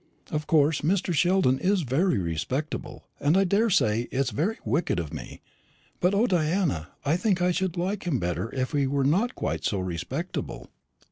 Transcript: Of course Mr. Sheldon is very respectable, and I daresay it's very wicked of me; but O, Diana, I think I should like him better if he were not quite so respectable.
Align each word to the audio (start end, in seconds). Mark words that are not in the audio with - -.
Of 0.31 0.47
course 0.47 0.81
Mr. 0.81 1.13
Sheldon 1.13 1.59
is 1.59 1.83
very 1.83 2.17
respectable, 2.17 3.05
and 3.19 3.37
I 3.37 3.43
daresay 3.43 4.07
it's 4.09 4.31
very 4.31 4.57
wicked 4.65 4.99
of 4.99 5.13
me; 5.13 5.41
but 5.99 6.15
O, 6.15 6.25
Diana, 6.25 6.87
I 7.05 7.15
think 7.15 7.39
I 7.39 7.51
should 7.51 7.77
like 7.77 8.07
him 8.07 8.17
better 8.17 8.51
if 8.55 8.71
he 8.71 8.87
were 8.87 9.03
not 9.03 9.35
quite 9.35 9.63
so 9.63 9.77
respectable. 9.79 10.71